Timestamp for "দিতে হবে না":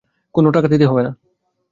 0.67-1.11